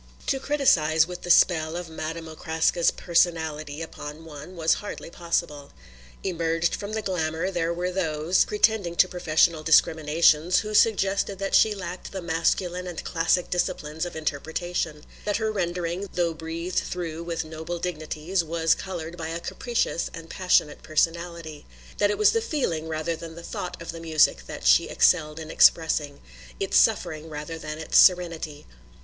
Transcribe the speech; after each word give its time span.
To 0.25 0.39
criticize 0.39 1.05
with 1.05 1.21
the 1.21 1.29
spell 1.29 1.75
of 1.77 1.87
Madame 1.87 2.27
Okraska's 2.27 2.89
personality 2.89 3.83
upon 3.83 4.25
one 4.25 4.55
was 4.55 4.73
hardly 4.81 5.11
possible. 5.11 5.71
Emerged 6.23 6.73
from 6.75 6.93
the 6.93 7.03
glamour, 7.03 7.51
there 7.51 7.71
were 7.71 7.91
those, 7.91 8.43
pretending 8.45 8.95
to 8.95 9.07
professional 9.07 9.61
discriminations, 9.61 10.61
who 10.61 10.73
suggested 10.73 11.37
that 11.37 11.53
she 11.53 11.75
lacked 11.75 12.11
the 12.13 12.21
masculine 12.23 12.87
and 12.87 13.03
classic 13.03 13.51
disciplines 13.51 14.03
of 14.03 14.15
interpretation; 14.15 15.03
that 15.23 15.37
her 15.37 15.51
rendering, 15.51 16.09
though 16.13 16.33
breathed 16.33 16.79
through 16.79 17.21
with 17.21 17.45
noble 17.45 17.77
dignities, 17.77 18.43
was 18.43 18.73
coloured 18.73 19.17
by 19.17 19.27
a 19.27 19.39
capricious 19.39 20.09
and 20.15 20.31
passionate 20.31 20.81
personality; 20.81 21.67
that 21.99 22.09
it 22.09 22.17
was 22.17 22.31
the 22.31 22.41
feeling 22.41 22.87
rather 22.87 23.15
than 23.15 23.35
the 23.35 23.43
thought 23.43 23.79
of 23.79 23.91
the 23.91 23.99
music 23.99 24.47
that 24.47 24.65
she 24.65 24.85
excelled 24.89 25.39
in 25.39 25.51
expressing, 25.51 26.21
its 26.59 26.75
suffering 26.75 27.29
rather 27.29 27.59
than 27.59 27.77
its 27.77 27.99
serenity. 27.99 28.65